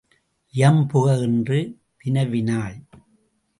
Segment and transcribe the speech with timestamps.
[0.53, 1.59] இயம்புக என்று
[2.05, 2.77] வினவினாள்.